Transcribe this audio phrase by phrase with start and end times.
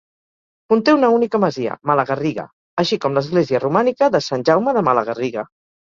[0.71, 2.45] Conté una única masia, Malagarriga,
[2.85, 5.45] així com l'església romànica de Sant Jaume de Malagarriga.